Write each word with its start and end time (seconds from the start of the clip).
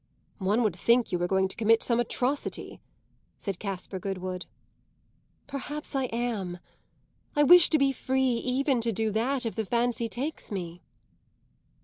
"One 0.39 0.63
would 0.63 0.75
think 0.75 1.11
you 1.11 1.19
were 1.19 1.27
going 1.27 1.47
to 1.47 1.55
commit 1.55 1.83
some 1.83 1.99
atrocity!" 1.99 2.81
said 3.37 3.59
Caspar 3.59 3.99
Goodwood. 3.99 4.47
"Perhaps 5.45 5.95
I 5.95 6.05
am. 6.05 6.57
I 7.35 7.43
wish 7.43 7.69
to 7.69 7.77
be 7.77 7.91
free 7.91 8.23
even 8.29 8.81
to 8.81 8.91
do 8.91 9.11
that 9.11 9.45
if 9.45 9.53
the 9.55 9.63
fancy 9.63 10.09
takes 10.09 10.51
me." 10.51 10.81